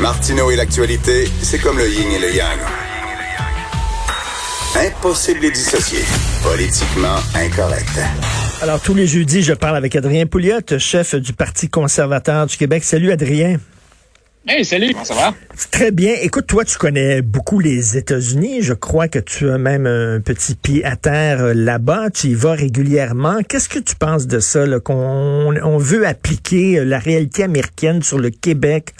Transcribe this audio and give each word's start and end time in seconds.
Martineau 0.00 0.50
et 0.50 0.56
l'actualité, 0.56 1.26
c'est 1.40 1.58
comme 1.58 1.78
le 1.78 1.88
yin 1.88 2.10
et 2.10 2.18
le 2.18 2.34
yang. 2.34 2.58
Impossible 4.76 5.40
de 5.40 5.48
dissocier. 5.48 6.00
Politiquement 6.42 7.16
incorrect. 7.34 7.98
Alors, 8.60 8.78
tous 8.80 8.92
les 8.92 9.06
jeudis, 9.06 9.42
je 9.42 9.54
parle 9.54 9.76
avec 9.76 9.96
Adrien 9.96 10.26
Pouliot, 10.26 10.60
chef 10.78 11.14
du 11.14 11.32
Parti 11.32 11.70
conservateur 11.70 12.46
du 12.46 12.58
Québec. 12.58 12.84
Salut, 12.84 13.10
Adrien. 13.10 13.58
Hey, 14.48 14.64
salut, 14.64 14.92
comment 14.92 15.04
ça 15.04 15.14
va? 15.14 15.34
Très 15.72 15.90
bien. 15.90 16.14
Écoute, 16.22 16.46
toi, 16.46 16.64
tu 16.64 16.78
connais 16.78 17.20
beaucoup 17.20 17.58
les 17.58 17.96
États-Unis. 17.96 18.62
Je 18.62 18.74
crois 18.74 19.08
que 19.08 19.18
tu 19.18 19.50
as 19.50 19.58
même 19.58 19.86
un 19.86 20.20
petit 20.20 20.54
pied 20.54 20.84
à 20.84 20.94
terre 20.94 21.40
euh, 21.40 21.52
là-bas. 21.52 22.10
Tu 22.10 22.28
y 22.28 22.34
vas 22.34 22.52
régulièrement. 22.52 23.38
Qu'est-ce 23.48 23.68
que 23.68 23.80
tu 23.80 23.96
penses 23.96 24.28
de 24.28 24.38
ça, 24.38 24.64
qu'on 24.78 25.52
on 25.64 25.78
veut 25.78 26.06
appliquer 26.06 26.78
euh, 26.78 26.84
la 26.84 27.00
réalité 27.00 27.42
américaine 27.42 28.04
sur 28.04 28.20
le 28.20 28.30
Québec 28.30 28.90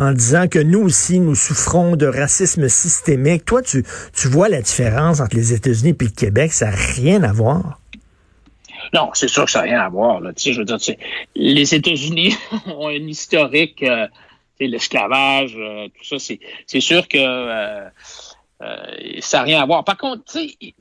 en 0.00 0.10
disant 0.10 0.48
que 0.48 0.58
nous 0.58 0.80
aussi, 0.80 1.20
nous 1.20 1.36
souffrons 1.36 1.94
de 1.94 2.06
racisme 2.06 2.68
systémique? 2.68 3.44
Toi, 3.44 3.62
tu, 3.62 3.84
tu 4.12 4.26
vois 4.26 4.48
la 4.48 4.60
différence 4.60 5.20
entre 5.20 5.36
les 5.36 5.52
États-Unis 5.52 5.90
et 6.00 6.04
le 6.04 6.10
Québec? 6.10 6.52
Ça 6.52 6.66
n'a 6.66 6.76
rien 6.96 7.22
à 7.22 7.32
voir. 7.32 7.78
Non, 8.92 9.10
c'est 9.14 9.28
sûr 9.28 9.44
que 9.44 9.52
ça 9.52 9.60
n'a 9.60 9.66
rien 9.66 9.80
à 9.82 9.88
voir. 9.88 10.20
Là. 10.20 10.32
Tu 10.32 10.42
sais, 10.42 10.52
je 10.52 10.58
veux 10.58 10.64
dire, 10.64 10.78
les 11.36 11.74
États-Unis 11.76 12.36
ont 12.66 12.88
un 12.88 13.06
historique... 13.06 13.84
Euh, 13.84 14.08
l'esclavage, 14.60 15.54
euh, 15.56 15.88
tout 15.88 16.18
ça, 16.18 16.34
c'est 16.66 16.80
sûr 16.80 17.06
que 17.08 17.18
euh, 17.18 17.88
euh, 18.62 18.76
ça 19.20 19.38
n'a 19.38 19.44
rien 19.44 19.62
à 19.62 19.66
voir. 19.66 19.84
Par 19.84 19.96
contre, 19.96 20.24
il 20.36 20.74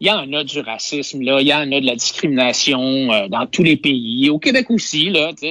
y 0.00 0.10
en 0.10 0.32
a 0.32 0.44
du 0.44 0.60
racisme, 0.60 1.22
là, 1.22 1.40
il 1.40 1.48
y 1.48 1.54
en 1.54 1.70
a 1.72 1.80
de 1.80 1.86
la 1.86 1.94
discrimination 1.94 3.28
dans 3.28 3.46
tous 3.46 3.62
les 3.62 3.76
pays, 3.76 4.30
au 4.30 4.38
Québec 4.38 4.70
aussi, 4.70 5.10
là, 5.10 5.32
tu 5.32 5.48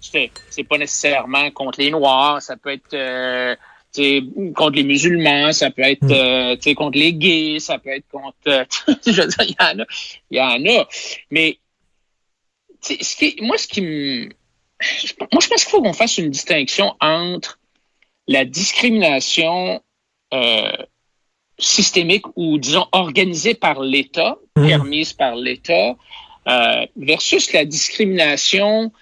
sais, 0.00 0.28
mm. 0.28 0.28
c'est 0.50 0.64
pas 0.64 0.78
nécessairement 0.78 1.50
contre 1.52 1.80
les 1.80 1.90
Noirs, 1.90 2.42
ça 2.42 2.56
peut 2.56 2.70
être 2.70 3.56
contre 4.54 4.76
les 4.76 4.82
musulmans, 4.84 5.52
ça 5.52 5.70
peut 5.70 5.82
être 5.82 6.04
mm. 6.04 6.74
contre 6.74 6.98
les 6.98 7.14
gays, 7.14 7.58
ça 7.60 7.78
peut 7.78 7.90
être 7.90 8.08
contre... 8.08 8.66
je 9.06 9.22
veux 9.22 9.28
dire, 9.28 9.42
il 9.42 9.56
y 9.58 9.62
en 9.62 9.78
a. 9.78 9.86
Il 10.30 10.36
y 10.36 10.40
en 10.40 10.80
a. 10.80 10.88
Mais 11.30 11.58
ce 12.82 13.16
qui, 13.16 13.36
moi, 13.40 13.56
ce 13.58 13.66
qui 13.66 13.80
me 13.80 14.28
moi, 15.32 15.40
je 15.40 15.48
pense 15.48 15.64
qu'il 15.64 15.70
faut 15.70 15.82
qu'on 15.82 15.92
fasse 15.92 16.18
une 16.18 16.30
distinction 16.30 16.94
entre 17.00 17.58
la 18.28 18.44
discrimination 18.44 19.82
euh, 20.34 20.72
systémique 21.58 22.26
ou, 22.36 22.58
disons, 22.58 22.86
organisée 22.92 23.54
par 23.54 23.80
l'État, 23.80 24.36
mmh. 24.56 24.66
permise 24.66 25.12
par 25.12 25.36
l'État, 25.36 25.96
euh, 26.48 26.86
versus 26.96 27.52
la 27.52 27.64
discrimination 27.64 28.92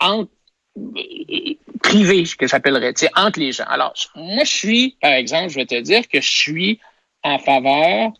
entre, 0.00 0.30
euh, 0.78 1.54
privée, 1.82 2.24
que 2.38 2.46
j'appellerais, 2.46 2.94
entre 3.16 3.40
les 3.40 3.52
gens. 3.52 3.64
Alors, 3.68 3.92
moi, 4.14 4.44
je 4.44 4.50
suis, 4.50 4.96
par 5.00 5.12
exemple, 5.12 5.50
je 5.50 5.56
vais 5.56 5.66
te 5.66 5.80
dire 5.80 6.08
que 6.08 6.20
je 6.20 6.30
suis 6.30 6.80
en 7.22 7.38
faveur 7.38 8.12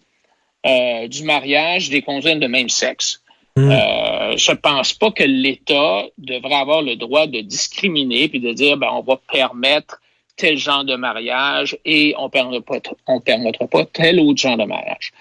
euh, 0.66 1.08
du 1.08 1.24
mariage 1.24 1.88
des 1.88 2.02
conjoints 2.02 2.36
de 2.36 2.46
même 2.46 2.68
sexe. 2.68 3.22
Mm. 3.66 3.70
Euh, 3.70 4.36
je 4.36 4.53
pense 4.53 4.92
pas 4.92 5.11
que 5.11 5.25
l'État 5.25 6.05
devrait 6.19 6.55
avoir 6.55 6.83
le 6.83 6.97
droit 6.97 7.27
de 7.27 7.41
discriminer 7.41 8.28
puis 8.28 8.41
de 8.41 8.53
dire 8.53 8.77
ben 8.77 8.89
on 8.92 9.03
va 9.03 9.20
permettre 9.30 10.00
tel 10.36 10.56
genre 10.56 10.84
de 10.84 10.97
mariage 10.97 11.77
et 11.84 12.14
on 12.19 12.27
ne 12.27 12.61
on 13.06 13.20
permettra 13.20 13.66
pas 13.66 13.84
tel 13.84 14.20
autre 14.20 14.41
genre 14.41 14.56
de 14.56 14.64
mariage. 14.64 15.12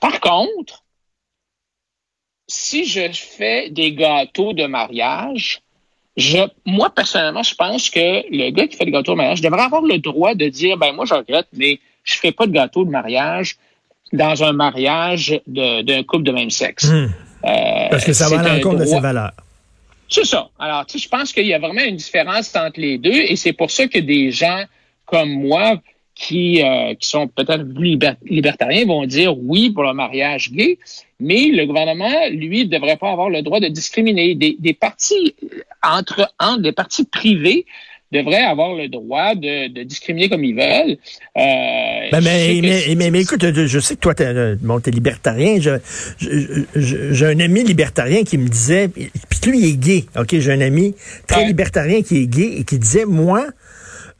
Par 0.00 0.20
contre, 0.20 0.82
si 2.48 2.84
je 2.84 3.08
fais 3.12 3.70
des 3.70 3.92
gâteaux 3.92 4.52
de 4.52 4.66
mariage, 4.66 5.62
je, 6.16 6.38
moi, 6.66 6.90
personnellement, 6.90 7.42
je 7.42 7.54
pense 7.54 7.88
que 7.88 8.22
le 8.30 8.50
gars 8.50 8.66
qui 8.66 8.76
fait 8.76 8.84
des 8.84 8.90
gâteaux 8.90 9.12
de 9.12 9.16
mariage 9.16 9.40
devrait 9.40 9.62
avoir 9.62 9.82
le 9.82 9.98
droit 9.98 10.34
de 10.34 10.48
dire, 10.48 10.76
ben, 10.76 10.92
moi, 10.92 11.06
je 11.06 11.14
regrette, 11.14 11.48
mais 11.54 11.80
je 12.04 12.18
fais 12.18 12.32
pas 12.32 12.46
de 12.46 12.52
gâteau 12.52 12.84
de 12.84 12.90
mariage 12.90 13.56
dans 14.12 14.44
un 14.44 14.52
mariage 14.52 15.40
d'un 15.46 16.02
couple 16.02 16.24
de 16.24 16.32
même 16.32 16.50
sexe. 16.50 16.84
Mm. 16.84 17.14
Euh, 17.44 17.88
Parce 17.90 18.04
que 18.04 18.12
ça 18.12 18.28
va 18.28 18.40
à 18.40 18.56
l'encontre 18.56 18.80
de 18.80 18.84
ses 18.84 19.00
valeurs. 19.00 19.32
C'est 20.08 20.24
ça. 20.24 20.48
Alors, 20.58 20.84
tu 20.84 20.98
sais, 20.98 21.04
je 21.04 21.08
pense 21.08 21.32
qu'il 21.32 21.46
y 21.46 21.54
a 21.54 21.58
vraiment 21.58 21.80
une 21.82 21.96
différence 21.96 22.54
entre 22.54 22.80
les 22.80 22.98
deux 22.98 23.10
et 23.10 23.36
c'est 23.36 23.54
pour 23.54 23.70
ça 23.70 23.88
que 23.88 23.98
des 23.98 24.30
gens 24.30 24.64
comme 25.06 25.30
moi 25.30 25.80
qui, 26.14 26.62
euh, 26.62 26.94
qui 26.94 27.08
sont 27.08 27.28
peut-être 27.28 27.64
plus 27.74 27.98
libertariens 28.24 28.84
vont 28.84 29.06
dire 29.06 29.36
oui 29.38 29.70
pour 29.70 29.84
le 29.84 29.94
mariage 29.94 30.52
gay, 30.52 30.78
mais 31.18 31.46
le 31.46 31.64
gouvernement, 31.64 32.28
lui, 32.30 32.66
ne 32.66 32.70
devrait 32.70 32.96
pas 32.96 33.10
avoir 33.10 33.30
le 33.30 33.42
droit 33.42 33.60
de 33.60 33.68
discriminer. 33.68 34.34
Des, 34.34 34.56
des 34.58 34.74
partis 34.74 35.34
entre, 35.82 36.30
entre 36.38 36.60
des 36.60 36.72
partis 36.72 37.04
privés 37.04 37.64
devraient 38.12 38.44
avoir 38.44 38.74
le 38.74 38.88
droit 38.88 39.34
de, 39.34 39.68
de 39.68 39.82
discriminer 39.82 40.28
comme 40.28 40.44
ils 40.44 40.54
veulent. 40.54 40.96
Euh, 41.36 42.10
ben, 42.12 42.20
mais, 42.22 42.94
mais, 42.96 43.10
mais, 43.10 43.22
écoute, 43.22 43.44
je 43.44 43.78
sais 43.80 43.94
que 43.94 44.00
toi, 44.00 44.14
tu 44.14 44.22
es, 44.22 44.56
bon, 44.56 44.78
es, 44.78 44.90
libertarien. 44.90 45.58
J'ai 46.18 47.26
un 47.26 47.40
ami 47.40 47.64
libertarien 47.64 48.22
qui 48.22 48.38
me 48.38 48.48
disait, 48.48 48.88
puis 48.88 49.40
lui, 49.46 49.58
il 49.58 49.68
est 49.70 49.76
gay. 49.76 50.04
OK, 50.16 50.38
j'ai 50.38 50.52
un 50.52 50.60
ami 50.60 50.94
très 51.26 51.46
libertarien 51.46 52.02
qui 52.02 52.18
est 52.18 52.26
gay 52.26 52.58
et 52.58 52.64
qui 52.64 52.78
disait, 52.78 53.06
moi, 53.06 53.46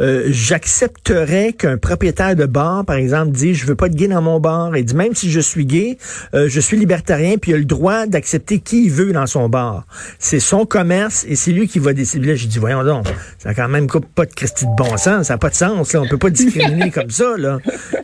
euh, 0.02 0.26
j'accepterais 0.30 1.52
qu'un 1.52 1.78
propriétaire 1.78 2.34
de 2.34 2.44
bar, 2.44 2.84
par 2.84 2.96
exemple, 2.96 3.30
dise 3.30 3.56
je 3.56 3.66
veux 3.66 3.76
pas 3.76 3.88
de 3.88 3.94
gay 3.94 4.08
dans 4.08 4.20
mon 4.20 4.40
bar. 4.40 4.74
Et 4.74 4.82
dit 4.82 4.96
même 4.96 5.14
si 5.14 5.30
je 5.30 5.40
suis 5.40 5.64
gay, 5.64 5.96
euh, 6.34 6.48
je 6.48 6.60
suis 6.60 6.76
libertarien, 6.76 7.36
puis 7.38 7.52
il 7.52 7.54
a 7.54 7.58
le 7.58 7.64
droit 7.64 8.06
d'accepter 8.06 8.58
qui 8.58 8.86
il 8.86 8.90
veut 8.90 9.12
dans 9.12 9.26
son 9.26 9.48
bar. 9.48 9.86
C'est 10.18 10.40
son 10.40 10.66
commerce 10.66 11.24
et 11.28 11.36
c'est 11.36 11.52
lui 11.52 11.68
qui 11.68 11.78
va 11.78 11.92
décider. 11.92 12.26
Là, 12.26 12.34
j'ai 12.34 12.48
dit 12.48 12.58
voyons 12.58 12.82
donc, 12.82 13.06
ça 13.38 13.50
a 13.50 13.54
quand 13.54 13.68
même 13.68 13.86
pas 13.86 14.26
de 14.26 14.32
Christie 14.32 14.66
de 14.66 14.74
bon 14.76 14.96
sens, 14.96 15.28
ça 15.28 15.34
n'a 15.34 15.38
pas 15.38 15.50
de 15.50 15.54
sens. 15.54 15.92
Là. 15.92 16.00
On 16.00 16.08
peut 16.08 16.18
pas 16.18 16.30
discriminer 16.30 16.90
comme 16.94 17.10
ça. 17.10 17.36
Là. 17.36 17.58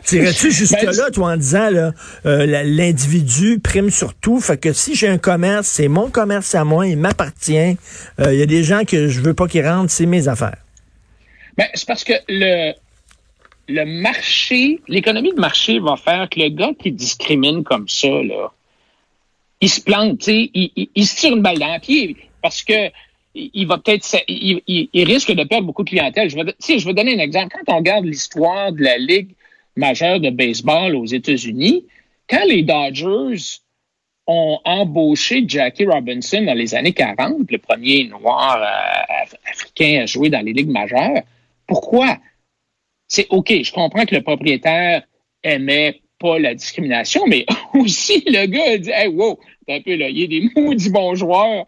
Tirais-tu 0.05 0.51
jusque 0.51 0.81
là, 0.81 0.91
ben, 0.95 1.11
toi, 1.11 1.33
en 1.33 1.37
disant 1.37 1.69
là, 1.69 1.93
euh, 2.25 2.63
l'individu 2.63 3.59
prime 3.59 3.89
sur 3.89 4.13
tout, 4.13 4.39
fait 4.39 4.57
que 4.57 4.71
si 4.71 4.95
j'ai 4.95 5.09
un 5.09 5.17
commerce, 5.17 5.67
c'est 5.67 5.89
mon 5.89 6.09
commerce 6.09 6.55
à 6.55 6.63
moi, 6.63 6.87
il 6.87 6.97
m'appartient. 6.97 7.77
Il 8.19 8.33
y 8.33 8.41
a 8.41 8.45
des 8.45 8.63
gens 8.63 8.83
que 8.85 9.07
je 9.07 9.19
veux 9.19 9.33
pas 9.33 9.47
qu'ils 9.47 9.67
rentrent, 9.67 9.91
c'est 9.91 10.05
mes 10.05 10.27
affaires. 10.27 10.57
Ben, 11.59 11.67
c'est 11.73 11.85
parce 11.85 12.05
que 12.05 12.13
le, 12.29 12.71
le 13.67 13.83
marché, 13.83 14.79
l'économie 14.87 15.33
de 15.33 15.41
marché 15.41 15.77
va 15.79 15.97
faire 15.97 16.29
que 16.29 16.39
le 16.39 16.47
gars 16.47 16.71
qui 16.81 16.93
discrimine 16.93 17.65
comme 17.65 17.89
ça, 17.89 18.07
là, 18.07 18.53
il 19.59 19.69
se 19.69 19.81
plante, 19.81 20.25
il, 20.27 20.71
il, 20.95 21.05
se 21.05 21.17
tire 21.17 21.35
une 21.35 21.41
balle 21.41 21.59
dans 21.59 21.73
le 21.73 21.81
pied 21.81 22.15
parce 22.41 22.63
que 22.63 22.89
il 23.35 23.67
va 23.67 23.77
peut-être, 23.77 24.07
il, 24.29 24.61
il, 24.67 25.03
risque 25.03 25.33
de 25.33 25.43
perdre 25.43 25.67
beaucoup 25.67 25.83
de 25.83 25.89
clientèle. 25.89 26.29
Je 26.29 26.37
vais, 26.37 26.55
je 26.79 26.91
donner 26.91 27.15
un 27.15 27.19
exemple. 27.19 27.57
Quand 27.65 27.73
on 27.73 27.77
regarde 27.79 28.05
l'histoire 28.05 28.71
de 28.71 28.81
la 28.81 28.97
Ligue 28.97 29.31
majeure 29.75 30.21
de 30.21 30.29
baseball 30.29 30.95
aux 30.95 31.07
États-Unis, 31.07 31.85
quand 32.29 32.45
les 32.47 32.63
Dodgers 32.63 33.59
ont 34.27 34.61
embauché 34.63 35.43
Jackie 35.45 35.85
Robinson 35.85 36.41
dans 36.41 36.53
les 36.53 36.73
années 36.73 36.93
40, 36.93 37.51
le 37.51 37.57
premier 37.57 38.05
noir 38.05 38.61
euh, 38.61 39.35
africain 39.51 40.03
à 40.03 40.05
jouer 40.05 40.29
dans 40.29 40.41
les 40.41 40.53
ligues 40.53 40.71
majeures, 40.71 41.23
pourquoi? 41.69 42.17
C'est 43.07 43.27
OK, 43.29 43.53
je 43.63 43.71
comprends 43.71 44.05
que 44.05 44.15
le 44.15 44.21
propriétaire 44.21 45.03
aimait 45.43 46.01
pas 46.19 46.37
la 46.37 46.53
discrimination, 46.53 47.25
mais 47.27 47.45
aussi 47.73 48.23
le 48.25 48.45
gars 48.47 48.77
dit 48.77 48.91
Hey, 48.91 49.07
wow, 49.07 49.39
un 49.69 49.81
peu 49.81 49.95
là, 49.95 50.09
il 50.09 50.19
y 50.19 50.23
a 50.23 50.27
des 50.27 50.49
maudits 50.55 50.89
bons 50.89 51.15
joueurs 51.15 51.65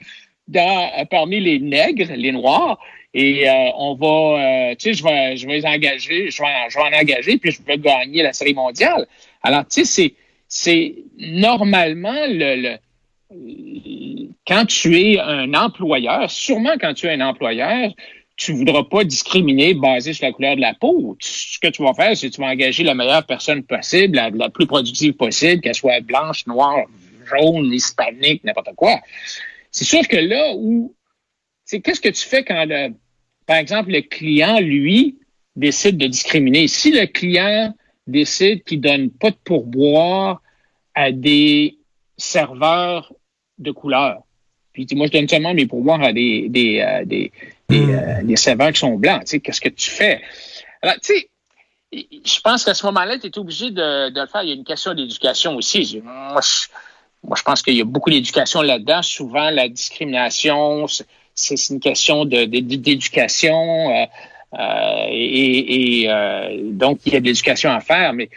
dans, 0.48 1.08
parmi 1.10 1.40
les 1.40 1.60
nègres, 1.60 2.12
les 2.14 2.32
noirs, 2.34 2.78
et 3.14 3.50
euh, 3.50 3.54
on 3.78 3.96
va, 3.96 4.72
euh, 4.72 4.76
tu 4.76 4.90
sais, 4.90 4.94
je 4.94 5.04
vais, 5.04 5.38
je 5.38 5.48
vais 5.48 5.60
les 5.60 5.66
engager, 5.66 6.30
je 6.30 6.42
vais, 6.42 6.70
je 6.70 6.78
vais 6.78 6.84
en 6.84 7.00
engager, 7.00 7.38
puis 7.38 7.52
je 7.52 7.62
vais 7.64 7.78
gagner 7.78 8.24
la 8.24 8.34
série 8.34 8.54
mondiale. 8.54 9.08
Alors, 9.44 9.66
tu 9.68 9.86
sais, 9.86 9.86
c'est, 9.86 10.14
c'est 10.48 10.96
normalement 11.18 12.26
le, 12.28 12.56
le, 12.56 12.78
quand 14.48 14.66
tu 14.66 15.00
es 15.00 15.20
un 15.20 15.54
employeur, 15.54 16.30
sûrement 16.30 16.74
quand 16.80 16.94
tu 16.94 17.08
es 17.08 17.12
un 17.12 17.22
employeur, 17.22 17.92
tu 18.36 18.54
voudras 18.54 18.84
pas 18.84 19.04
discriminer 19.04 19.74
basé 19.74 20.14
sur 20.14 20.26
la 20.26 20.32
couleur 20.32 20.56
de 20.56 20.62
la 20.62 20.74
peau. 20.74 21.16
Ce 21.20 21.60
que 21.60 21.68
tu 21.68 21.84
vas 21.84 21.94
faire, 21.94 22.16
c'est 22.18 22.30
que 22.30 22.36
tu 22.36 22.42
vas 22.42 22.48
engager 22.48 22.84
la 22.84 22.96
meilleure 22.96 23.26
personne 23.26 23.64
possible, 23.64 24.20
la, 24.34 24.50
plus 24.50 24.66
productive 24.66 25.14
possible, 25.14 25.62
qu'elle 25.62 25.76
soit 25.76 26.02
blanche, 26.02 26.48
noire, 26.48 26.86
jaune, 27.30 27.72
hispanique, 27.72 28.44
n'importe 28.44 28.74
quoi. 28.76 29.00
C'est 29.70 29.86
sûr 29.86 30.08
que 30.08 30.18
là 30.18 30.54
où, 30.56 30.96
c'est 31.66 31.82
qu'est-ce 31.82 32.02
que 32.02 32.10
tu 32.10 32.28
fais 32.28 32.44
quand 32.44 32.66
le, 32.66 32.94
par 33.46 33.58
exemple, 33.58 33.92
le 33.92 34.02
client, 34.02 34.60
lui, 34.60 35.18
décide 35.56 35.98
de 35.98 36.08
discriminer? 36.08 36.68
Si 36.68 36.92
le 36.92 37.06
client 37.06 37.74
décide 38.08 38.64
qu'il 38.64 38.82
donne 38.82 39.12
pas 39.12 39.32
de 39.32 39.38
pourboire 39.44 40.42
à 40.96 41.12
des 41.12 41.78
serveurs 42.18 43.14
de 43.58 43.72
couleur, 43.72 44.24
puis 44.74 44.88
moi 44.94 45.08
je 45.08 45.12
donne 45.12 45.28
seulement 45.28 45.54
mes 45.54 45.66
pourboires 45.66 46.02
à 46.02 46.14
des, 46.14 46.48
des, 46.50 46.80
euh, 46.80 47.06
des, 47.06 47.32
Hmm. 47.72 47.90
Euh, 47.90 48.22
les, 48.24 48.36
serveurs 48.36 48.72
qui 48.74 48.80
sont 48.80 48.96
blancs. 48.96 49.22
Tu 49.22 49.28
sais, 49.28 49.40
qu'est-ce 49.40 49.62
que 49.62 49.70
tu 49.70 49.90
fais? 49.90 50.22
Alors, 50.82 50.96
tu 50.96 51.14
sais, 51.14 51.30
je 51.92 52.40
pense 52.42 52.66
qu'à 52.66 52.74
ce 52.74 52.86
moment-là, 52.88 53.18
tu 53.18 53.28
es 53.28 53.38
obligé 53.38 53.72
de, 53.72 54.10
le 54.14 54.28
faire. 54.28 54.44
Il 54.44 54.50
y 54.50 54.52
a 54.52 54.56
une 54.56 54.64
question 54.66 54.94
d'éducation 54.94 55.56
aussi. 55.56 56.02
Moi, 56.04 56.42
je, 56.42 57.44
pense 57.44 57.62
qu'il 57.62 57.76
y 57.76 57.82
a 57.82 57.86
beaucoup 57.86 58.10
d'éducation 58.10 58.62
là-dedans. 58.62 59.02
Souvent, 59.02 59.50
la 59.50 59.70
discrimination, 59.70 60.86
c'est 61.34 61.70
une 61.70 61.80
question 61.80 62.26
d'éducation. 62.26 63.90
Euh, 63.90 65.08
et, 65.10 66.08
donc, 66.72 67.00
il 67.06 67.14
y 67.14 67.16
a 67.16 67.20
de 67.20 67.26
l'éducation 67.26 67.72
à 67.72 67.80
faire. 67.80 68.14
Mais, 68.14 68.30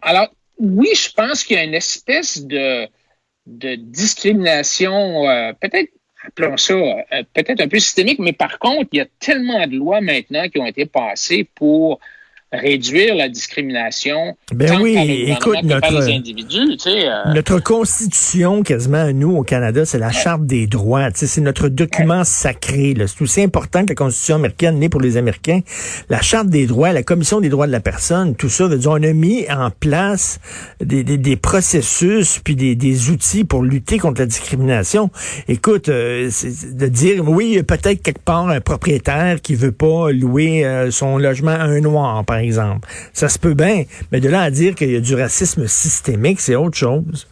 alors, 0.00 0.28
oui, 0.58 0.88
je 0.94 1.10
pense 1.12 1.44
qu'il 1.44 1.56
y 1.56 1.60
a 1.60 1.64
une 1.64 1.74
espèce 1.74 2.42
de, 2.42 2.86
de 3.46 3.74
discrimination, 3.74 5.24
peut-être 5.60 5.90
appelons 6.26 6.56
ça 6.56 6.74
peut-être 7.32 7.60
un 7.60 7.68
peu 7.68 7.78
systémique, 7.78 8.18
mais 8.18 8.32
par 8.32 8.58
contre, 8.58 8.88
il 8.92 8.98
y 8.98 9.00
a 9.00 9.06
tellement 9.18 9.66
de 9.66 9.76
lois 9.76 10.00
maintenant 10.00 10.48
qui 10.48 10.58
ont 10.58 10.66
été 10.66 10.86
passées 10.86 11.48
pour 11.54 12.00
réduire 12.60 13.14
la 13.14 13.28
discrimination. 13.28 14.36
Ben 14.52 14.80
oui, 14.80 15.26
écoute, 15.28 15.62
notre, 15.62 16.88
euh. 16.88 17.34
notre 17.34 17.60
constitution, 17.60 18.62
quasiment 18.62 19.12
nous 19.12 19.36
au 19.36 19.42
Canada, 19.42 19.84
c'est 19.84 19.98
la 19.98 20.10
Charte 20.10 20.46
des 20.46 20.66
droits. 20.66 21.08
C'est 21.14 21.40
notre 21.40 21.68
document 21.68 22.24
sacré. 22.24 22.94
C'est 23.06 23.22
aussi 23.22 23.42
important 23.42 23.84
que 23.84 23.90
la 23.90 23.94
constitution 23.94 24.36
américaine, 24.36 24.78
née 24.78 24.88
pour 24.88 25.00
les 25.00 25.16
Américains. 25.16 25.60
La 26.08 26.20
Charte 26.20 26.48
des 26.48 26.66
droits, 26.66 26.92
la 26.92 27.02
Commission 27.02 27.40
des 27.40 27.48
droits 27.48 27.66
de 27.66 27.72
la 27.72 27.80
personne, 27.80 28.34
tout 28.36 28.48
ça, 28.48 28.66
veut 28.66 28.78
dire, 28.78 28.90
on 28.90 29.02
a 29.02 29.12
mis 29.12 29.46
en 29.50 29.70
place 29.70 30.40
des, 30.80 31.04
des, 31.04 31.18
des 31.18 31.36
processus 31.36 32.40
puis 32.42 32.56
des, 32.56 32.74
des, 32.74 33.10
outils 33.10 33.44
pour 33.44 33.62
lutter 33.62 33.98
contre 33.98 34.20
la 34.20 34.26
discrimination. 34.26 35.10
Écoute, 35.48 35.88
euh, 35.88 36.30
de 36.72 36.86
dire, 36.86 37.28
oui, 37.28 37.62
peut-être 37.62 38.02
quelque 38.02 38.22
part 38.24 38.48
un 38.48 38.60
propriétaire 38.60 39.40
qui 39.40 39.54
veut 39.54 39.72
pas 39.72 40.10
louer 40.10 40.64
euh, 40.64 40.90
son 40.90 41.18
logement 41.18 41.50
à 41.50 41.64
un 41.64 41.80
noir, 41.80 42.24
par 42.24 42.36
exemple. 42.36 42.43
Ça 43.12 43.28
se 43.28 43.38
peut 43.38 43.54
bien, 43.54 43.84
mais 44.10 44.20
de 44.20 44.28
là 44.28 44.42
à 44.42 44.50
dire 44.50 44.74
qu'il 44.74 44.90
y 44.90 44.96
a 44.96 45.00
du 45.00 45.14
racisme 45.14 45.66
systémique, 45.66 46.40
c'est 46.40 46.56
autre 46.56 46.76
chose. 46.76 47.26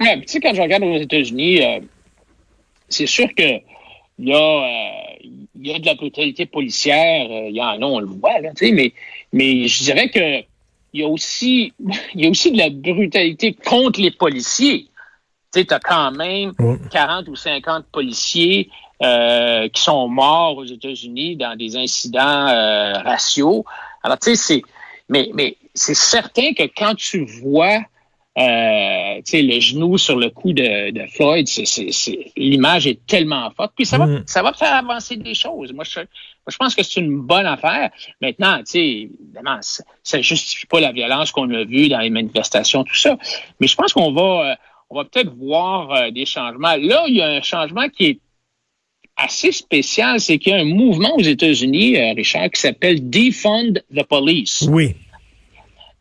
tu 0.00 0.06
sais, 0.26 0.40
quand 0.40 0.54
je 0.54 0.62
regarde 0.62 0.82
aux 0.82 0.96
États-Unis, 0.96 1.62
euh, 1.62 1.80
c'est 2.88 3.06
sûr 3.06 3.28
que 3.36 3.60
il 4.18 4.28
y, 4.28 4.34
a, 4.34 4.36
euh, 4.36 5.26
y 5.58 5.74
a 5.74 5.78
de 5.78 5.86
la 5.86 5.94
brutalité 5.94 6.46
policière, 6.46 7.26
euh, 7.30 7.48
il 7.48 7.56
y 7.56 7.62
en 7.62 7.80
a, 7.80 7.84
on 7.84 8.00
le 8.00 8.06
voit, 8.06 8.38
là, 8.40 8.50
mais, 8.60 8.92
mais 9.32 9.66
je 9.66 9.84
dirais 9.84 10.08
que 10.10 10.44
il 10.94 11.00
y 11.00 11.04
a 11.04 11.08
aussi 11.08 11.72
il 12.14 12.24
y 12.24 12.26
a 12.26 12.30
aussi 12.30 12.52
de 12.52 12.58
la 12.58 12.70
brutalité 12.70 13.54
contre 13.54 14.00
les 14.00 14.10
policiers. 14.10 14.88
Tu 15.54 15.66
as 15.68 15.80
quand 15.80 16.12
même 16.12 16.52
40 16.90 17.28
ou 17.28 17.36
50 17.36 17.84
policiers 17.92 18.70
euh, 19.02 19.68
qui 19.68 19.82
sont 19.82 20.06
morts 20.06 20.58
aux 20.58 20.64
États-Unis 20.64 21.34
dans 21.34 21.56
des 21.56 21.76
incidents 21.76 22.46
euh, 22.46 22.92
raciaux. 22.92 23.64
Alors, 24.04 24.16
tu 24.16 24.30
sais, 24.30 24.36
c'est, 24.36 24.62
mais, 25.08 25.28
mais 25.34 25.56
c'est 25.74 25.96
certain 25.96 26.52
que 26.52 26.62
quand 26.76 26.94
tu 26.94 27.24
vois 27.24 27.80
euh, 28.38 29.20
le 29.32 29.60
genou 29.60 29.98
sur 29.98 30.14
le 30.14 30.30
cou 30.30 30.52
de, 30.52 30.92
de 30.92 31.06
Floyd, 31.08 31.48
l'image 32.36 32.86
est 32.86 33.04
tellement 33.04 33.50
forte. 33.50 33.72
Puis 33.74 33.86
ça 33.86 33.98
va, 33.98 34.06
mm. 34.06 34.22
ça 34.26 34.40
va 34.40 34.52
faire 34.52 34.72
avancer 34.72 35.16
des 35.16 35.34
choses. 35.34 35.72
Moi, 35.72 35.82
je, 35.82 35.98
je 36.46 36.56
pense 36.56 36.76
que 36.76 36.84
c'est 36.84 37.00
une 37.00 37.22
bonne 37.22 37.46
affaire. 37.46 37.90
Maintenant, 38.20 38.58
tu 38.58 38.66
sais, 38.66 39.10
évidemment, 39.22 39.58
ça, 39.62 40.18
ne 40.18 40.22
justifie 40.22 40.66
pas 40.66 40.78
la 40.78 40.92
violence 40.92 41.32
qu'on 41.32 41.52
a 41.52 41.64
vue 41.64 41.88
dans 41.88 41.98
les 41.98 42.10
manifestations, 42.10 42.84
tout 42.84 42.94
ça. 42.94 43.18
Mais 43.58 43.66
je 43.66 43.74
pense 43.74 43.92
qu'on 43.92 44.12
va, 44.12 44.56
on 44.90 44.94
va 44.94 45.04
peut-être 45.06 45.34
voir 45.34 46.12
des 46.12 46.24
changements. 46.24 46.76
Là, 46.76 47.04
il 47.08 47.16
y 47.16 47.20
a 47.20 47.26
un 47.26 47.42
changement 47.42 47.88
qui 47.88 48.04
est 48.04 48.20
assez 49.22 49.52
spécial, 49.52 50.20
c'est 50.20 50.38
qu'il 50.38 50.52
y 50.52 50.56
a 50.56 50.60
un 50.60 50.64
mouvement 50.64 51.14
aux 51.16 51.22
États-Unis, 51.22 51.96
euh, 51.96 52.12
Richard, 52.14 52.50
qui 52.50 52.60
s'appelle 52.60 53.08
Defund 53.08 53.82
the 53.94 54.02
Police. 54.04 54.66
Oui. 54.68 54.94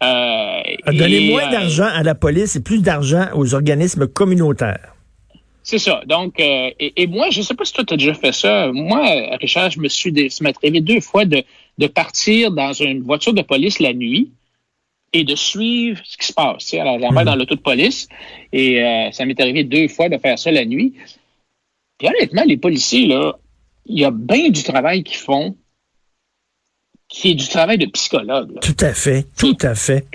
Euh, 0.04 0.62
Donner 0.88 1.30
moins 1.30 1.48
euh, 1.48 1.52
d'argent 1.52 1.88
à 1.94 2.02
la 2.02 2.16
police 2.16 2.56
et 2.56 2.64
plus 2.64 2.82
d'argent 2.82 3.28
aux 3.36 3.54
organismes 3.54 4.08
communautaires. 4.08 4.96
C'est 5.64 5.78
ça. 5.78 6.02
Donc, 6.08 6.40
et, 6.40 7.08
moi, 7.08 7.30
je 7.30 7.40
ne 7.40 7.44
sais 7.44 7.54
pas 7.54 7.66
si 7.66 7.74
toi, 7.74 7.84
tu 7.84 7.94
as 7.94 7.98
déjà 7.98 8.16
fait 8.16 8.32
ça. 8.32 8.72
Moi, 8.74 9.06
Richard, 9.40 9.70
je 9.70 9.80
me 9.80 9.90
suis, 9.90 10.12
ça 10.32 10.44
m'est 10.44 10.58
arrivé 10.58 10.82
deux 10.82 11.02
fois 11.02 11.24
de, 11.24 11.44
de 11.78 11.88
partir 11.88 12.52
dans 12.52 12.74
une 12.74 13.04
voiture 13.04 13.34
de 13.34 13.44
police 13.44 13.80
la 13.80 13.94
nuit 13.94 14.32
et 15.14 15.24
de 15.24 15.36
suivre 15.36 16.02
ce 16.04 16.18
qui 16.18 16.26
se 16.26 16.34
passe. 16.34 16.74
Alors, 16.74 17.00
j'embarque 17.00 17.26
mhm. 17.28 17.32
dans 17.32 17.36
l'auto 17.36 17.54
de 17.54 17.62
police 17.62 18.08
et 18.52 18.82
ça 19.12 19.24
m'est 19.26 19.40
arrivé 19.40 19.64
deux 19.64 19.88
fois 19.88 20.10
de 20.10 20.18
faire 20.18 20.40
ça 20.40 20.50
la 20.50 20.66
nuit. 20.66 20.96
Puis 22.02 22.10
honnêtement, 22.10 22.42
les 22.48 22.58
policiers, 22.58 23.06
là, 23.06 23.38
il 23.86 24.00
y 24.00 24.06
a 24.06 24.10
bien 24.10 24.50
du 24.50 24.64
travail 24.64 25.04
qu'ils 25.04 25.18
font 25.20 25.56
qui 27.08 27.32
est 27.32 27.36
du 27.36 27.48
travail 27.48 27.78
de 27.78 27.86
psychologue. 27.86 28.60
Tout 28.60 28.78
à 28.80 28.92
fait, 28.96 29.28
tout 29.38 29.56
à 29.62 29.76
fait. 29.76 30.08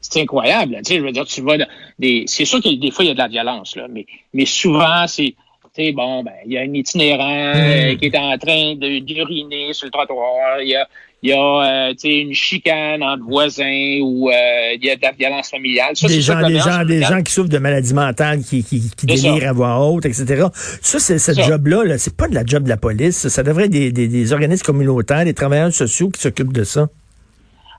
C'est 0.00 0.22
incroyable. 0.22 0.76
Tu 0.76 0.84
sais, 0.84 0.98
je 1.00 1.04
veux 1.04 1.12
dire, 1.12 1.26
tu 1.26 1.42
vois 1.42 1.58
des. 1.98 2.24
C'est 2.26 2.46
sûr 2.46 2.62
que 2.62 2.74
des 2.74 2.90
fois, 2.90 3.04
il 3.04 3.08
y 3.08 3.10
a 3.10 3.14
de 3.14 3.18
la 3.18 3.28
violence, 3.28 3.76
là, 3.76 3.88
mais, 3.90 4.06
mais 4.32 4.46
souvent, 4.46 5.06
c'est. 5.06 5.34
Tu 5.74 5.84
sais, 5.84 5.92
bon, 5.92 6.22
ben, 6.22 6.32
il 6.46 6.52
y 6.52 6.56
a 6.56 6.62
un 6.62 6.72
itinérant 6.72 7.54
euh, 7.56 7.92
hmm. 7.92 7.98
qui 7.98 8.06
est 8.06 8.16
en 8.16 8.38
train 8.38 8.74
d'uriner 8.76 9.74
sur 9.74 9.84
le 9.84 9.90
trottoir. 9.90 10.62
Il 10.62 10.68
y 10.68 10.76
a, 10.76 10.88
il 11.22 11.30
y 11.30 11.32
a 11.32 11.88
euh, 11.88 11.94
une 12.04 12.32
chicane 12.32 13.02
entre 13.02 13.24
voisins 13.24 13.98
ou 14.02 14.30
euh, 14.30 14.34
il 14.74 14.84
y 14.84 14.90
a 14.90 14.96
de 14.96 15.02
la 15.02 15.12
violence 15.12 15.50
familiale. 15.50 15.94
des, 15.94 16.20
gens, 16.20 16.46
des, 16.46 16.58
gens, 16.58 16.84
des 16.84 17.02
gens 17.02 17.22
qui 17.22 17.32
souffrent 17.32 17.48
de 17.48 17.58
maladies 17.58 17.94
mentales, 17.94 18.42
qui, 18.44 18.62
qui, 18.62 18.90
qui 18.96 19.06
délirent 19.06 19.48
à 19.48 19.52
voix 19.52 19.78
haute, 19.80 20.06
etc. 20.06 20.46
Ça, 20.80 20.98
c'est 20.98 21.18
ce 21.18 21.32
job-là, 21.32 21.84
-là, 21.84 21.98
c'est 21.98 22.16
pas 22.16 22.28
de 22.28 22.34
la 22.34 22.44
job 22.44 22.64
de 22.64 22.68
la 22.68 22.76
police. 22.76 23.28
Ça 23.28 23.42
devrait 23.42 23.64
être 23.64 23.70
des, 23.70 23.90
des, 23.90 24.06
des 24.06 24.32
organismes 24.32 24.64
communautaires, 24.64 25.24
des 25.24 25.34
travailleurs 25.34 25.72
sociaux 25.72 26.08
qui 26.10 26.20
s'occupent 26.20 26.52
de 26.52 26.64
ça. 26.64 26.88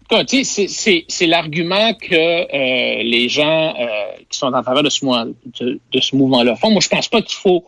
C'est 0.09 1.27
l'argument 1.27 1.94
que 1.94 2.15
euh, 2.15 3.03
les 3.03 3.30
gens 3.30 3.75
euh, 3.80 3.85
qui 4.27 4.39
sont 4.39 4.51
en 4.53 4.63
faveur 4.63 4.81
de 4.81 4.89
ce, 4.89 5.06
de 5.63 6.00
ce 6.00 6.15
mouvement-là 6.15 6.56
font. 6.56 6.71
Moi, 6.71 6.81
je 6.81 6.89
pense 6.89 7.07
pas 7.07 7.21
qu'il 7.21 7.38
faut 7.38 7.63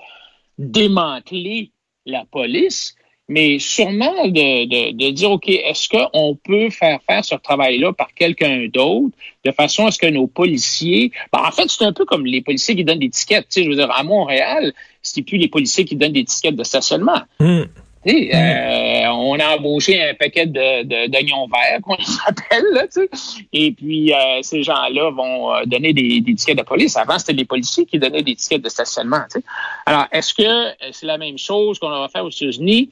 démanteler 0.57 1.71
la 2.05 2.25
police, 2.25 2.95
mais 3.27 3.59
sûrement 3.59 4.27
de, 4.27 4.91
de, 4.91 5.11
dire, 5.11 5.31
OK, 5.31 5.47
est-ce 5.47 5.87
qu'on 5.87 6.37
peut 6.43 6.69
faire 6.69 6.99
faire 7.07 7.23
ce 7.23 7.35
travail-là 7.35 7.93
par 7.93 8.13
quelqu'un 8.13 8.67
d'autre 8.67 9.15
de 9.45 9.51
façon 9.51 9.85
à 9.85 9.91
ce 9.91 9.99
que 9.99 10.07
nos 10.07 10.27
policiers... 10.27 11.11
Ben, 11.31 11.39
en 11.39 11.51
fait, 11.51 11.69
c'est 11.69 11.85
un 11.85 11.93
peu 11.93 12.05
comme 12.05 12.25
les 12.25 12.41
policiers 12.41 12.75
qui 12.75 12.83
donnent 12.83 12.99
des 12.99 13.09
tickets. 13.09 13.47
Je 13.55 13.69
veux 13.69 13.75
dire, 13.75 13.91
à 13.91 14.03
Montréal, 14.03 14.73
c'est 15.01 15.21
plus 15.21 15.37
les 15.37 15.47
policiers 15.47 15.85
qui 15.85 15.95
donnent 15.95 16.11
des 16.11 16.25
tickets 16.25 16.55
de 16.55 16.63
stationnement. 16.63 17.21
Hmm. 17.39 17.63
Euh, 18.07 19.05
on 19.09 19.39
a 19.39 19.57
embauché 19.57 20.01
un 20.01 20.15
paquet 20.15 20.47
de 20.47 21.07
d'oignons 21.07 21.47
verts, 21.47 21.79
qu'on 21.81 21.97
s'appelle, 22.01 22.65
là, 22.73 22.87
tu 22.87 23.01
sais. 23.01 23.45
Et 23.53 23.71
puis, 23.71 24.11
euh, 24.11 24.41
ces 24.41 24.63
gens-là 24.63 25.11
vont 25.11 25.53
euh, 25.53 25.65
donner 25.65 25.93
des, 25.93 26.21
des, 26.21 26.35
tickets 26.35 26.57
de 26.57 26.63
police. 26.63 26.97
Avant, 26.97 27.19
c'était 27.19 27.33
les 27.33 27.45
policiers 27.45 27.85
qui 27.85 27.99
donnaient 27.99 28.23
des 28.23 28.35
tickets 28.35 28.61
de 28.61 28.69
stationnement, 28.69 29.21
tu 29.31 29.39
sais. 29.39 29.45
Alors, 29.85 30.07
est-ce 30.11 30.33
que 30.33 30.91
c'est 30.91 31.05
la 31.05 31.17
même 31.17 31.37
chose 31.37 31.77
qu'on 31.77 31.89
va 31.89 32.09
faire 32.09 32.25
aux 32.25 32.29
États-Unis? 32.29 32.89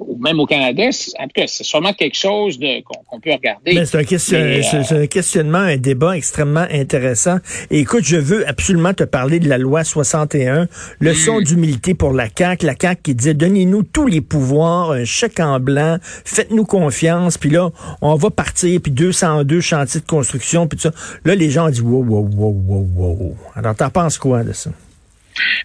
Ou 0.00 0.18
même 0.18 0.40
au 0.40 0.46
Canada, 0.46 0.82
en 1.18 1.24
tout 1.24 1.30
cas, 1.34 1.46
c'est 1.46 1.64
sûrement 1.64 1.92
quelque 1.92 2.16
chose 2.16 2.58
qu'on 3.08 3.20
peut 3.20 3.32
regarder. 3.32 3.74
Mais 3.74 3.84
c'est 3.84 3.98
un, 3.98 4.04
question, 4.04 4.38
euh, 4.38 5.02
un, 5.02 5.06
questionnement, 5.06 5.58
un 5.58 5.76
débat 5.76 6.16
extrêmement 6.16 6.66
intéressant. 6.70 7.38
Et 7.70 7.80
écoute, 7.80 8.04
je 8.04 8.16
veux 8.16 8.48
absolument 8.48 8.94
te 8.94 9.04
parler 9.04 9.38
de 9.40 9.48
la 9.48 9.58
loi 9.58 9.84
61, 9.84 10.68
leçon 11.00 11.40
mm. 11.40 11.44
d'humilité 11.44 11.94
pour 11.94 12.12
la 12.12 12.26
CAQ, 12.34 12.66
la 12.66 12.74
CAQ 12.80 13.02
qui 13.02 13.14
disait 13.14 13.34
donnez-nous 13.34 13.82
tous 13.82 14.06
les 14.06 14.20
pouvoirs, 14.20 14.92
un 14.92 15.04
chèque 15.04 15.40
en 15.40 15.60
blanc, 15.60 15.98
faites-nous 16.24 16.64
confiance, 16.64 17.38
puis 17.38 17.50
là, 17.50 17.70
on 18.00 18.14
va 18.14 18.30
partir, 18.30 18.80
puis 18.80 18.92
202 18.92 19.60
chantiers 19.60 20.00
de 20.00 20.06
construction, 20.06 20.66
puis 20.66 20.78
tout 20.78 20.90
ça. 20.90 20.92
Là, 21.24 21.34
les 21.34 21.50
gens 21.50 21.66
ont 21.66 21.70
dit 21.70 21.80
wow, 21.80 22.04
wow, 22.04 22.28
wow, 22.32 22.56
wow, 22.66 22.88
wow. 22.96 23.36
Alors, 23.54 23.74
t'en 23.74 23.90
penses 23.90 24.18
quoi 24.18 24.44
de 24.44 24.52
ça? 24.52 24.70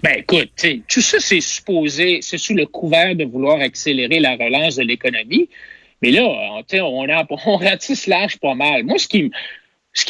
Ben 0.04 0.18
écoute, 0.18 0.52
tout 0.88 1.02
ça, 1.02 1.20
c'est 1.20 1.42
supposé, 1.42 2.20
c'est 2.22 2.38
sous 2.38 2.54
le 2.54 2.66
couvert 2.66 3.16
de 3.16 3.24
vouloir 3.24 3.60
accélérer 3.60 4.20
la 4.20 4.36
relance 4.36 4.76
de 4.76 4.84
l'économie. 4.84 5.50
Mais 6.02 6.12
là, 6.12 6.24
on, 6.24 6.64
on, 6.84 7.58
ratisse 7.58 8.08
l'âge 8.08 8.38
pas 8.42 8.54
mal. 8.54 8.84
Moi, 8.84 8.98
ce 8.98 9.08
qui, 9.08 9.24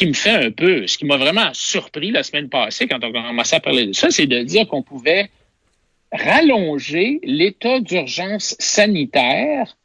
me, 0.06 0.12
fait 0.12 0.46
un 0.46 0.50
peu, 0.50 0.86
ce 0.86 0.98
qui 0.98 1.04
m'a 1.04 1.16
vraiment 1.16 1.50
surpris 1.52 2.10
la 2.10 2.22
semaine 2.22 2.48
passée 2.48 2.86
quand 2.86 3.02
on 3.02 3.14
a 3.14 3.22
commencé 3.28 3.56
à 3.56 3.60
parler 3.60 3.86
de 3.86 3.92
ça, 3.92 4.10
c'est 4.10 4.26
de 4.26 4.42
dire 4.42 4.66
qu'on 4.66 4.82
pouvait 4.82 5.30
rallonger 6.12 7.20
l'état 7.22 7.80
d'urgence 7.80 8.56
sanitaire 8.58 9.76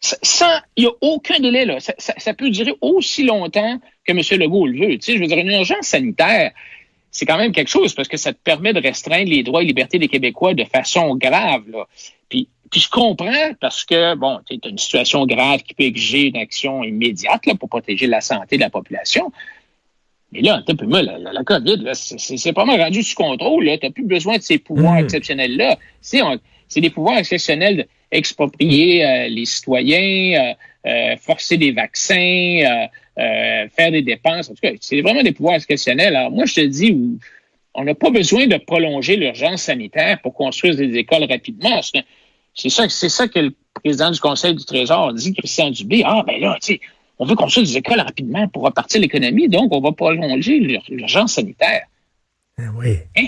sans, 0.00 0.58
il 0.76 0.84
n'y 0.84 0.88
a 0.88 0.92
aucun 1.02 1.38
délai, 1.40 1.64
là. 1.64 1.78
Ça, 1.80 1.94
ça, 1.98 2.34
peut 2.34 2.50
durer 2.50 2.74
aussi 2.80 3.24
longtemps 3.24 3.78
que 4.06 4.12
M. 4.12 4.40
Legault 4.40 4.66
le 4.66 4.78
veut. 4.78 4.98
Tu 4.98 5.02
sais, 5.02 5.14
je 5.14 5.20
veux 5.20 5.26
dire, 5.26 5.38
une 5.38 5.50
urgence 5.50 5.86
sanitaire, 5.86 6.52
c'est 7.10 7.26
quand 7.26 7.38
même 7.38 7.52
quelque 7.52 7.68
chose 7.68 7.94
parce 7.94 8.08
que 8.08 8.16
ça 8.16 8.32
te 8.32 8.38
permet 8.42 8.72
de 8.72 8.80
restreindre 8.80 9.30
les 9.30 9.42
droits 9.42 9.62
et 9.62 9.66
libertés 9.66 9.98
des 9.98 10.08
Québécois 10.08 10.54
de 10.54 10.64
façon 10.64 11.16
grave. 11.16 11.62
Là. 11.68 11.86
Puis, 12.28 12.48
puis 12.70 12.80
je 12.80 12.88
comprends 12.88 13.52
parce 13.60 13.84
que, 13.84 14.14
bon, 14.14 14.38
tu 14.46 14.58
as 14.62 14.68
une 14.68 14.78
situation 14.78 15.26
grave 15.26 15.62
qui 15.62 15.74
peut 15.74 15.84
exiger 15.84 16.28
une 16.28 16.36
action 16.36 16.84
immédiate 16.84 17.46
là, 17.46 17.54
pour 17.54 17.68
protéger 17.68 18.06
la 18.06 18.20
santé 18.20 18.56
de 18.56 18.62
la 18.62 18.70
population. 18.70 19.32
Mais 20.32 20.42
là, 20.42 20.62
un 20.64 20.74
peu, 20.74 20.86
moi, 20.86 21.02
la, 21.02 21.18
la, 21.18 21.42
COVID, 21.42 21.90
c'est 21.92 22.52
pas 22.52 22.64
mal 22.64 22.80
rendu 22.80 23.02
sous 23.02 23.16
contrôle. 23.16 23.64
Tu 23.64 23.86
n'as 23.86 23.90
plus 23.90 24.04
besoin 24.04 24.36
de 24.36 24.42
ces 24.42 24.58
pouvoirs 24.58 24.94
mmh. 24.94 25.04
exceptionnels-là. 25.04 25.78
C'est 26.00 26.80
des 26.80 26.90
pouvoirs 26.90 27.18
exceptionnels 27.18 27.88
d'exproprier 28.12 29.04
euh, 29.04 29.28
les 29.28 29.44
citoyens, 29.44 30.54
euh, 30.86 30.88
euh, 30.88 31.16
forcer 31.16 31.56
des 31.56 31.72
vaccins, 31.72 32.86
euh, 33.20 33.68
faire 33.68 33.90
des 33.90 34.02
dépenses. 34.02 34.50
En 34.50 34.54
tout 34.54 34.60
cas, 34.62 34.72
c'est 34.80 35.00
vraiment 35.02 35.22
des 35.22 35.32
pouvoirs 35.32 35.56
exceptionnels. 35.56 36.16
Alors 36.16 36.30
moi, 36.30 36.46
je 36.46 36.54
te 36.54 36.60
dis, 36.60 36.96
on 37.74 37.84
n'a 37.84 37.94
pas 37.94 38.10
besoin 38.10 38.46
de 38.46 38.56
prolonger 38.56 39.16
l'urgence 39.16 39.62
sanitaire 39.62 40.20
pour 40.22 40.34
construire 40.34 40.76
des 40.76 40.96
écoles 40.96 41.24
rapidement. 41.24 41.80
C'est 42.54 42.68
ça, 42.68 42.88
c'est 42.88 43.08
ça 43.08 43.28
que 43.28 43.38
le 43.38 43.54
président 43.74 44.10
du 44.10 44.20
Conseil 44.20 44.54
du 44.54 44.64
Trésor, 44.64 45.12
dit 45.14 45.34
Christian 45.34 45.70
Dubé, 45.70 46.02
ah, 46.04 46.24
ben 46.26 46.40
là, 46.40 46.56
tu 46.60 46.74
sais, 46.74 46.80
on 47.18 47.26
veut 47.26 47.34
construire 47.34 47.66
des 47.66 47.76
écoles 47.76 48.00
rapidement 48.00 48.48
pour 48.48 48.62
repartir 48.62 49.00
l'économie, 49.00 49.48
donc 49.48 49.74
on 49.74 49.80
va 49.80 49.92
prolonger 49.92 50.58
l'urgence 50.88 51.34
sanitaire. 51.34 51.82
Ah 52.58 52.62
oui. 52.74 52.96
Hein? 53.16 53.26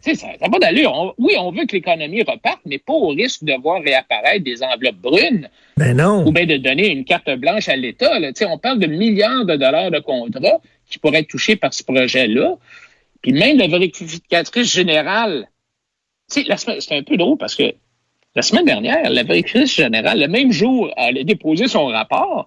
Ça 0.00 0.12
n'a 0.40 0.48
pas 0.48 0.58
d'allure. 0.58 1.14
oui, 1.18 1.34
on 1.38 1.50
veut 1.50 1.66
que 1.66 1.74
l'économie 1.74 2.22
reparte, 2.22 2.60
mais 2.64 2.78
pas 2.78 2.92
au 2.92 3.08
risque 3.08 3.44
de 3.44 3.54
voir 3.60 3.82
réapparaître 3.82 4.44
des 4.44 4.62
enveloppes 4.62 4.96
brunes. 4.96 5.48
Ben 5.76 5.96
non. 5.96 6.26
Ou 6.26 6.32
bien 6.32 6.46
de 6.46 6.56
donner 6.56 6.88
une 6.88 7.04
carte 7.04 7.30
blanche 7.30 7.68
à 7.68 7.76
l'État. 7.76 8.18
On 8.48 8.58
parle 8.58 8.78
de 8.78 8.86
milliards 8.86 9.44
de 9.44 9.56
dollars 9.56 9.90
de 9.90 9.98
contrats 9.98 10.60
qui 10.88 10.98
pourraient 10.98 11.20
être 11.20 11.28
touchés 11.28 11.56
par 11.56 11.74
ce 11.74 11.82
projet-là. 11.82 12.56
Puis 13.22 13.32
même 13.32 13.58
la 13.58 13.66
vérificatrice 13.66 14.72
générale, 14.72 15.48
c'est 16.28 16.46
un 16.92 17.02
peu 17.02 17.16
drôle 17.16 17.36
parce 17.36 17.54
que 17.54 17.74
la 18.34 18.42
semaine 18.42 18.66
dernière, 18.66 19.10
la 19.10 19.24
vérificatrice 19.24 19.74
générale, 19.74 20.20
le 20.20 20.28
même 20.28 20.52
jour, 20.52 20.92
elle 20.96 21.18
a 21.18 21.24
déposé 21.24 21.66
son 21.66 21.86
rapport. 21.86 22.46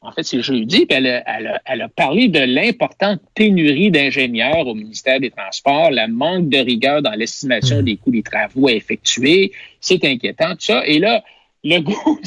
En 0.00 0.12
fait, 0.12 0.22
c'est 0.22 0.42
jeudi, 0.42 0.86
puis 0.86 0.96
elle, 0.96 1.08
a, 1.08 1.60
elle, 1.66 1.82
a, 1.82 1.88
parlé 1.88 2.28
de 2.28 2.38
l'importante 2.38 3.20
pénurie 3.34 3.90
d'ingénieurs 3.90 4.66
au 4.66 4.74
ministère 4.74 5.18
des 5.18 5.30
Transports, 5.30 5.90
le 5.90 6.06
manque 6.06 6.48
de 6.48 6.58
rigueur 6.58 7.02
dans 7.02 7.10
l'estimation 7.12 7.80
hmm. 7.80 7.84
des 7.84 7.96
coûts 7.96 8.12
des 8.12 8.22
travaux 8.22 8.68
à 8.68 8.72
effectuer. 8.72 9.52
C'est 9.80 10.04
inquiétant, 10.04 10.52
tout 10.52 10.60
ça. 10.60 10.86
Et 10.86 11.00
là, 11.00 11.24
le 11.64 11.80
goût, 11.82 12.20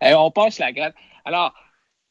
on 0.00 0.30
passe 0.30 0.58
la 0.58 0.72
gratte. 0.72 0.94
Alors, 1.26 1.52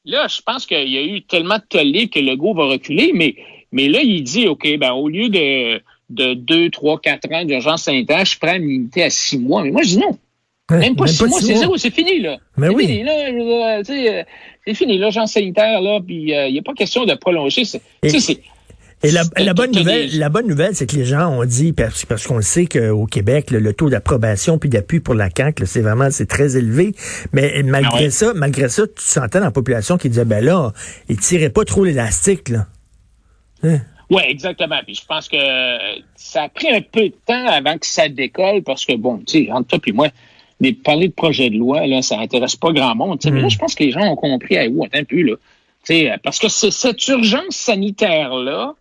là, 0.06 0.28
je 0.28 0.42
pense 0.42 0.68
qu'il 0.68 0.90
y 0.90 0.98
a 0.98 1.04
eu 1.04 1.24
tellement 1.24 1.58
de 1.58 1.64
tollé 1.68 2.08
que 2.08 2.20
le 2.20 2.36
goût 2.36 2.54
va 2.54 2.66
reculer, 2.66 3.12
mais, 3.16 3.36
mais 3.72 3.88
là, 3.88 4.02
il 4.02 4.24
dit, 4.24 4.48
OK, 4.48 4.68
ben, 4.78 4.92
au 4.92 5.10
lieu 5.10 5.30
de, 5.30 5.82
de 6.12 6.34
2, 6.36 6.70
3, 6.70 7.00
4 7.00 7.34
ans 7.34 7.46
d'urgence 7.46 7.84
sanitaire, 7.84 8.26
je 8.26 8.38
prends 8.38 8.56
une 8.56 8.70
unité 8.70 9.04
à 9.04 9.10
six 9.10 9.40
mois. 9.40 9.64
Mais 9.64 9.72
moi, 9.72 9.82
je 9.82 9.90
dis 9.90 9.98
non. 9.98 10.18
Même 10.70 10.96
pas 10.96 11.08
six 11.08 11.26
mois, 11.26 11.40
c'est 11.42 11.56
zéro, 11.56 11.76
c'est 11.78 11.94
fini, 11.94 12.20
là. 12.20 12.38
Mais 12.56 12.70
oui. 12.70 12.88
Fini, 12.88 13.04
là, 13.04 13.84
c'est 14.66 14.74
fini, 14.74 14.98
l'urgence 14.98 15.34
sanitaire, 15.34 15.82
là, 15.82 16.00
puis 16.06 16.24
il 16.28 16.34
euh, 16.34 16.52
n'y 16.52 16.60
a 16.60 16.62
pas 16.62 16.74
question 16.74 17.06
de 17.06 17.14
prolonger. 17.16 17.64
Et 19.04 19.10
la, 19.10 19.24
la, 19.38 19.56
bonne 19.56 19.72
nouvelle, 19.72 20.16
la 20.20 20.30
bonne 20.30 20.46
nouvelle, 20.46 20.76
c'est 20.76 20.86
que 20.86 20.96
les 20.96 21.06
gens 21.06 21.28
ont 21.30 21.44
dit, 21.44 21.74
parce, 21.74 22.06
parce 22.06 22.28
qu'on 22.28 22.42
sait 22.42 22.68
qu'au 22.68 23.08
Québec, 23.08 23.50
le, 23.50 23.74
taux 23.74 23.90
d'approbation 23.90 24.60
puis 24.60 24.70
d'appui 24.70 25.00
pour 25.00 25.16
la 25.16 25.30
CAQ, 25.36 25.66
c'est 25.66 25.82
vraiment 25.82 26.12
c'est 26.12 26.28
très 26.28 26.56
élevé. 26.56 26.94
Mais 27.34 27.64
malgré 27.64 28.06
ah 28.06 28.12
ça, 28.12 28.34
malgré 28.36 28.70
ça, 28.70 28.86
tu 28.86 29.04
sentais 29.04 29.40
dans 29.40 29.46
la 29.46 29.52
population 29.52 29.98
qui 29.98 30.10
disait, 30.10 30.26
ben 30.26 30.46
là, 30.46 30.72
ils 31.10 31.18
tiraient 31.18 31.50
pas 31.50 31.66
trop 31.66 31.84
l'élastique, 31.84 32.50
là. 32.50 32.68
Hein? 33.64 33.80
Oui, 34.12 34.22
exactement. 34.28 34.80
Puis 34.86 34.96
je 34.96 35.06
pense 35.06 35.28
que 35.28 35.38
ça 36.16 36.44
a 36.44 36.50
pris 36.50 36.70
un 36.70 36.82
peu 36.82 37.10
de 37.10 37.16
temps 37.26 37.48
avant 37.48 37.78
que 37.80 37.88
ça 37.88 38.08
décolle 38.08 38.62
parce 38.62 38.86
que, 38.86 38.96
bon, 38.98 39.20
tu 39.20 39.46
sais, 39.46 39.52
entre 39.52 39.78
toi 39.78 39.80
et 39.88 39.92
moi, 39.94 40.10
mais 40.62 40.74
parler 40.74 41.08
de 41.08 41.14
projet 41.14 41.50
de 41.50 41.58
loi, 41.58 41.88
là, 41.88 42.02
ça 42.02 42.20
intéresse 42.20 42.56
pas 42.56 42.72
grand 42.72 42.96
monde. 42.96 43.20
Mais 43.26 43.42
là, 43.42 43.48
mm. 43.48 43.50
je 43.50 43.58
pense 43.58 43.76
que 43.76 43.84
les 43.84 43.92
gens 43.92 44.02
ont 44.02 44.16
compris, 44.16 44.56
hey, 44.56 44.70
ouais, 44.70 44.88
un 44.94 45.04
peu, 45.04 45.22
là. 45.22 46.18
parce 46.24 46.40
que 46.40 46.48
c'est 46.48 46.72
cette 46.72 47.06
urgence 47.08 47.56
sanitaire-là 47.56 48.76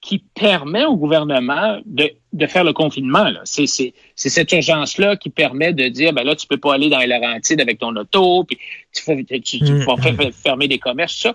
qui 0.00 0.18
permet 0.18 0.84
au 0.84 0.96
gouvernement 0.96 1.80
de, 1.86 2.10
de 2.32 2.46
faire 2.46 2.62
le 2.62 2.72
confinement. 2.72 3.26
C'est 3.44 3.66
cette 4.14 4.52
urgence-là 4.52 5.16
qui 5.16 5.30
permet 5.30 5.72
de 5.72 5.88
dire, 5.88 6.12
ben 6.12 6.24
là, 6.24 6.36
tu 6.36 6.46
peux 6.46 6.58
pas 6.58 6.74
aller 6.74 6.88
dans 6.88 6.98
les 6.98 7.06
Laurentides 7.06 7.60
avec 7.60 7.78
ton 7.78 7.96
auto, 7.96 8.44
puis 8.44 8.58
tu, 8.94 9.02
fais, 9.02 9.24
tu, 9.24 9.58
tu, 9.58 9.64
mm. 9.64 9.82
faire 9.98 10.30
fermer 10.32 10.68
des 10.68 10.78
commerces, 10.78 11.16
tout 11.16 11.28
ça. 11.28 11.34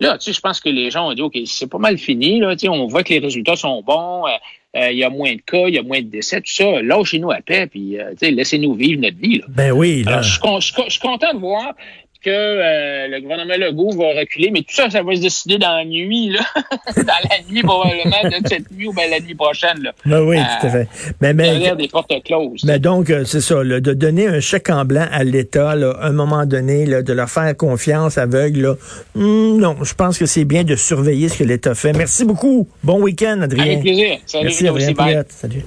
Là, 0.00 0.16
tu 0.16 0.24
sais, 0.24 0.32
je 0.32 0.40
pense 0.40 0.60
que 0.60 0.68
les 0.68 0.90
gens 0.90 1.08
ont 1.08 1.14
dit, 1.14 1.22
OK, 1.22 1.36
c'est 1.44 1.68
pas 1.68 1.78
mal 1.78 1.98
fini. 1.98 2.40
Là, 2.40 2.56
tu 2.56 2.60
sais, 2.60 2.68
on 2.68 2.86
voit 2.86 3.04
que 3.04 3.12
les 3.12 3.18
résultats 3.18 3.56
sont 3.56 3.82
bons. 3.82 4.26
Euh, 4.26 4.30
euh, 4.76 4.92
il 4.92 4.98
y 4.98 5.04
a 5.04 5.10
moins 5.10 5.34
de 5.34 5.40
cas, 5.40 5.66
il 5.66 5.74
y 5.74 5.78
a 5.78 5.82
moins 5.82 6.00
de 6.00 6.06
décès, 6.06 6.40
tout 6.40 6.52
ça. 6.52 6.80
Lâchez-nous 6.80 7.30
à 7.30 7.40
paix, 7.40 7.66
puis 7.66 7.98
euh, 7.98 8.14
laissez-nous 8.20 8.74
vivre 8.74 9.02
notre 9.02 9.18
vie. 9.18 9.38
Là. 9.38 9.44
Ben 9.48 9.72
oui. 9.72 10.04
Là. 10.04 10.22
je, 10.22 10.38
je, 10.60 10.90
suis 10.90 11.00
content 11.00 11.34
de 11.34 11.40
voir 11.40 11.74
que 12.22 12.30
euh, 12.30 13.08
le 13.08 13.20
gouvernement 13.20 13.56
Legault 13.56 13.90
va 13.90 14.20
reculer, 14.20 14.50
mais 14.52 14.60
tout 14.60 14.74
ça, 14.74 14.90
ça 14.90 15.02
va 15.02 15.14
se 15.14 15.20
décider 15.20 15.58
dans 15.58 15.76
la 15.76 15.84
nuit, 15.84 16.30
là. 16.30 16.40
dans 16.96 17.02
la 17.02 17.42
nuit 17.48 17.62
probablement 17.62 18.28
de 18.28 18.48
cette 18.48 18.70
nuit 18.70 18.88
ou 18.88 18.92
bien 18.92 19.08
la 19.08 19.20
nuit 19.20 19.34
prochaine. 19.34 19.82
Là. 19.82 19.92
Ben 20.04 20.20
oui, 20.22 20.36
tout 20.38 20.66
à 20.66 20.70
fait. 20.70 20.88
Mais, 21.20 21.32
mais, 21.32 21.50
derrière 21.50 21.76
des 21.76 21.88
portes 21.88 22.12
closes. 22.24 22.64
Mais 22.64 22.78
donc, 22.78 23.12
c'est 23.24 23.40
ça, 23.40 23.62
là, 23.62 23.80
de 23.80 23.92
donner 23.92 24.26
un 24.26 24.40
chèque 24.40 24.70
en 24.70 24.84
blanc 24.84 25.06
à 25.10 25.24
l'État, 25.24 25.70
à 25.70 26.06
un 26.06 26.12
moment 26.12 26.46
donné, 26.46 26.86
là, 26.86 27.02
de 27.02 27.12
leur 27.12 27.30
faire 27.30 27.56
confiance 27.56 28.18
aveugle, 28.18 28.60
là, 28.60 28.74
hmm, 29.14 29.58
non, 29.58 29.76
je 29.82 29.94
pense 29.94 30.18
que 30.18 30.26
c'est 30.26 30.44
bien 30.44 30.64
de 30.64 30.76
surveiller 30.76 31.28
ce 31.28 31.38
que 31.38 31.44
l'État 31.44 31.74
fait. 31.74 31.92
Merci 31.92 32.24
beaucoup. 32.24 32.68
Bon 32.82 33.00
week-end, 33.00 33.40
Adrien. 33.42 33.64
Avec 33.64 33.80
plaisir. 33.80 34.18
Salut, 34.26 34.44
Merci, 34.44 34.68
Adrien 34.68 35.24
Salut. 35.28 35.64